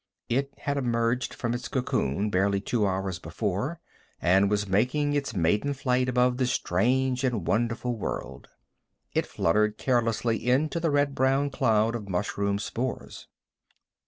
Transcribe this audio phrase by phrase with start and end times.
[0.29, 3.79] It had emerged from its cocoon barely two hours before,
[4.19, 8.47] and was making its maiden flight above the strange and wonderful world.
[9.13, 13.27] It fluttered carelessly into the red brown cloud of mushroom spores.